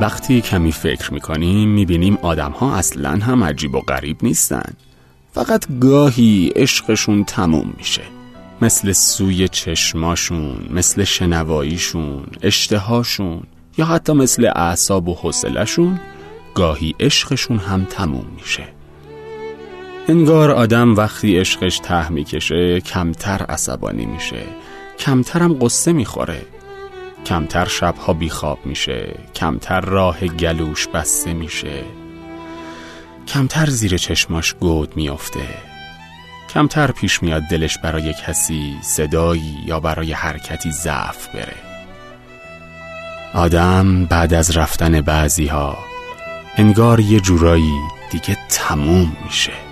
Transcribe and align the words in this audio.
وقتی 0.00 0.40
کمی 0.40 0.72
فکر 0.72 1.14
می‌کنیم 1.14 1.68
می‌بینیم 1.68 2.18
آدم 2.22 2.50
ها 2.50 2.76
اصلا 2.76 3.10
هم 3.10 3.44
عجیب 3.44 3.74
و 3.74 3.80
غریب 3.80 4.16
نیستن. 4.22 4.72
فقط 5.32 5.64
گاهی 5.80 6.52
عشقشون 6.56 7.24
تموم 7.24 7.74
میشه. 7.78 8.02
مثل 8.62 8.92
سوی 8.92 9.48
چشماشون 9.48 10.66
مثل 10.70 11.04
شنواییشون 11.04 12.26
اشتهاشون 12.42 13.42
یا 13.78 13.84
حتی 13.84 14.12
مثل 14.12 14.44
اعصاب 14.44 15.08
و 15.08 15.14
حوصلهشون 15.14 16.00
گاهی 16.54 16.94
عشقشون 17.00 17.58
هم 17.58 17.84
تموم 17.84 18.26
میشه. 18.36 18.64
انگار 20.08 20.50
آدم 20.50 20.94
وقتی 20.96 21.38
عشقش 21.38 21.78
ته 21.78 22.12
می‌کشه 22.12 22.80
کمتر 22.80 23.42
عصبانی 23.42 24.06
میشه. 24.06 24.42
کمترم 24.98 25.58
قصه 25.60 25.92
می‌خوره. 25.92 26.42
کمتر 27.26 27.64
شبها 27.64 28.12
بیخواب 28.12 28.66
میشه 28.66 29.14
کمتر 29.34 29.80
راه 29.80 30.26
گلوش 30.26 30.88
بسته 30.88 31.32
میشه. 31.32 31.82
کمتر 33.28 33.66
زیر 33.70 33.96
چشماش 33.96 34.54
گود 34.54 34.96
میافته. 34.96 35.48
کمتر 36.54 36.90
پیش 36.90 37.22
میاد 37.22 37.42
دلش 37.42 37.78
برای 37.78 38.14
کسی 38.26 38.76
صدایی 38.82 39.56
یا 39.66 39.80
برای 39.80 40.12
حرکتی 40.12 40.70
ضعف 40.72 41.28
بره. 41.28 41.56
آدم 43.34 44.04
بعد 44.04 44.34
از 44.34 44.56
رفتن 44.56 45.00
بعضی 45.00 45.46
ها 45.46 45.78
انگار 46.56 47.00
یه 47.00 47.20
جورایی 47.20 47.80
دیگه 48.10 48.36
تموم 48.48 49.16
میشه. 49.24 49.65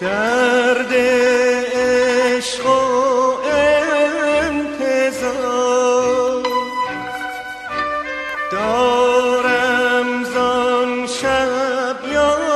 درد 0.00 0.92
عشق 1.74 2.66
و 2.66 2.70
انتظار. 4.42 5.22
دارم 8.52 10.24
زان 10.24 11.06
شب 11.06 11.96
یادگار. 12.12 12.50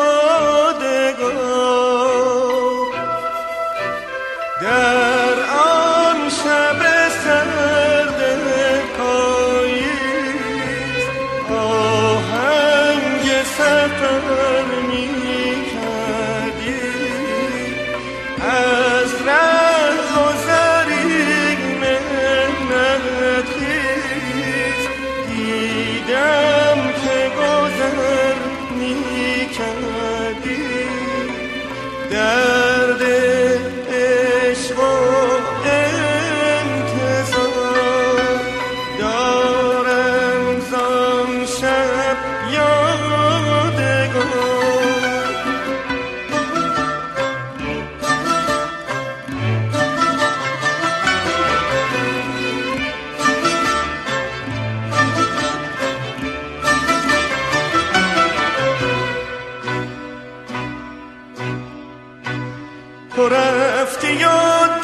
تو 63.24 63.30
رفتی 63.30 64.24
و 64.24 64.28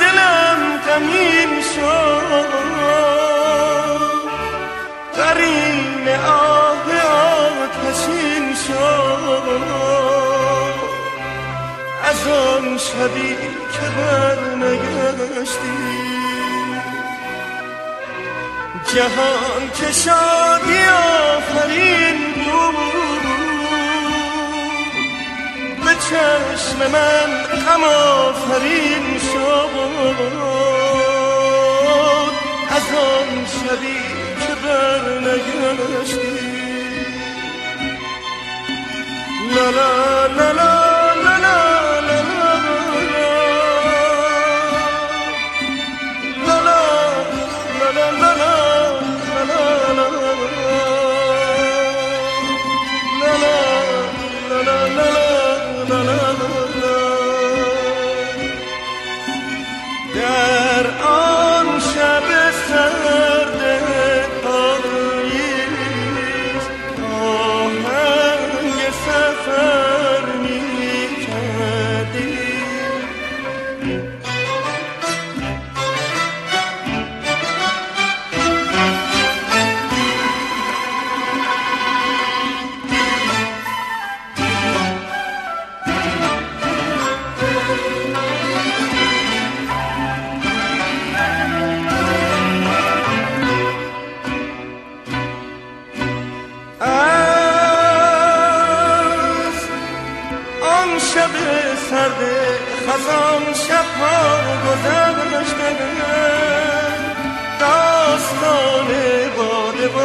دلم 0.00 0.80
غمین 0.86 1.62
شد. 1.74 2.50
قرین 5.16 6.08
آه 6.26 6.86
آتشین 7.02 8.54
شد. 8.66 9.60
از 12.04 12.28
آن 12.28 12.78
شبی 12.78 13.36
که 13.72 13.86
بر 13.96 14.38
نگشتی 14.54 15.80
جهان 18.94 19.70
که 19.80 19.92
شادی 19.92 20.84
آفرین 20.88 22.29
چشم 26.00 26.90
من 26.92 27.30
غم 27.66 27.84
آفرین 27.84 29.18
شد 29.18 30.20
از 32.70 32.94
آن 32.94 33.46
شبی 33.46 34.00
که 34.40 34.54
بر 34.62 35.18
نگشتی 35.18 36.40
لا 39.54 39.70
لا 39.70 40.26
لا 40.26 40.52
لا 40.52 40.72
لا 41.22 41.60
لا 48.20 48.32
لا 48.34 48.69
لا 100.80 100.86
لا 100.86 101.76
سرد 101.90 102.22
خزان 102.86 103.44
شبها 103.54 104.20
گذشته. 104.66 105.70
داستان 107.60 108.88
باده 109.36 109.88
و 109.88 109.98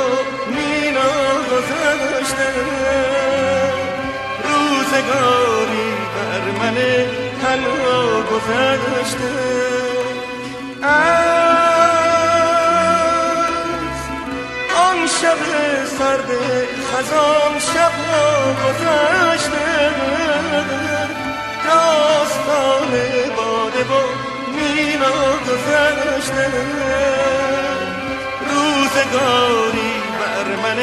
مینا 0.55 1.13
گذشته. 1.51 2.49
روزگاری 4.43 5.89
بر 6.13 6.43
من 6.59 6.77
تنها 7.41 8.21
گذشته. 8.31 9.33
آن 14.85 15.07
شب 15.07 15.41
سرد 15.97 16.29
خزان 16.91 17.53
شبها 17.59 18.25
گذشته. 18.63 20.34
داستان 21.65 22.91
باده 23.37 23.83
و 23.83 24.01
مینا 24.55 25.15
گذشته. 25.47 26.51
روزگاری 28.49 29.93
بر 30.19 30.47
من 30.63 30.79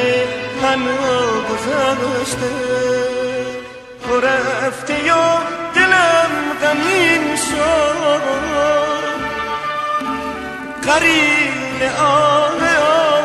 تنها 0.62 1.20
گذشته. 1.50 2.50
تو 4.04 4.20
رفته 4.20 5.12
و 5.12 5.38
دلم 5.74 6.32
غمین 6.62 7.36
شد. 7.36 8.22
قرین 10.86 11.82
آه 11.98 12.62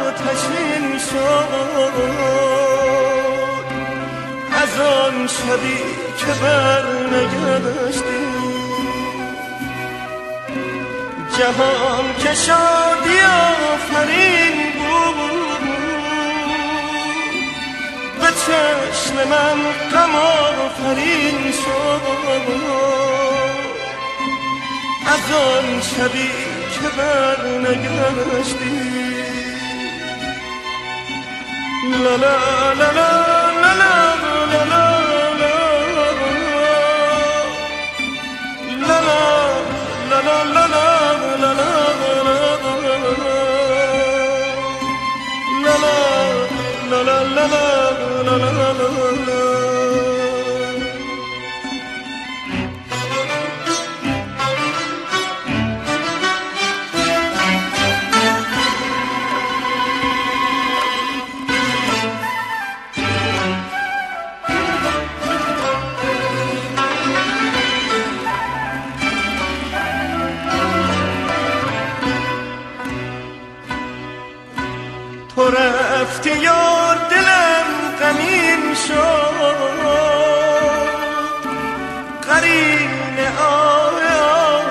آتشین. 0.07 0.76
شبی 5.27 5.77
که 6.17 6.33
بر 6.41 6.83
نگشتی 7.13 8.27
جهان 11.37 12.15
که 12.19 12.33
شادی 12.33 13.19
آفرین 13.73 14.57
بود 14.77 15.67
به 18.19 18.27
چشم 18.27 19.15
من 19.29 19.59
غم 19.91 20.15
آفرین 20.15 21.51
شد 21.51 22.01
از 25.07 25.31
آن 25.35 25.81
شبی 25.81 26.29
که 26.73 26.87
بر 26.97 27.47
نگشتی 27.47 28.97
لا 32.03 32.15
لا 32.15 32.73
لا 32.73 32.91
لا 32.91 33.09
لا 33.61 34.63
لا 34.63 34.86
تو 75.37 75.49
رفتی 75.51 76.29
یا 76.29 76.93
دلم 77.09 77.67
غمین 78.01 78.75
شد. 78.87 79.57
قرین 82.27 83.17
آه 83.39 84.01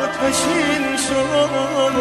آتشین 0.02 0.96
شد. 0.96 1.96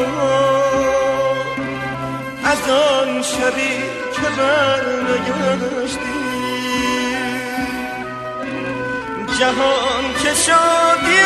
از 2.46 2.70
آن 2.70 3.22
شبی 3.22 3.75
که 4.16 4.28
بر 4.38 4.82
نگشتی 5.10 6.25
جهان 9.40 10.06
که 10.24 10.34
شادی 10.34 11.20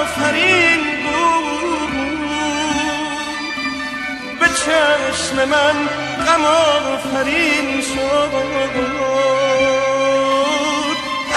آفرین 0.00 0.80
بود. 1.04 1.92
به 4.40 4.46
چشم 4.46 5.48
من 5.48 6.06
غم 6.26 6.44
آفرین 6.44 7.80
شد 7.80 8.32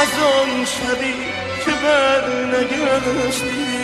از 0.02 0.14
آن 0.24 0.66
شبی 0.66 1.14
که 1.66 1.72
بر 1.72 2.24
نگشتی 2.46 3.80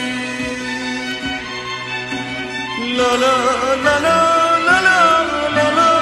لا 2.98 3.16
لا 3.16 3.36
لا 3.84 3.98
لا 3.98 4.80
لا 4.80 5.06
لا 5.56 5.70
لا 5.70 5.96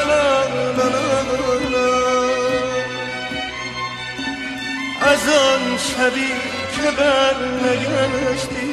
از 0.00 0.21
شبی 5.82 6.28
که 6.74 6.90
بر 6.98 7.34
نگشتی. 7.64 8.71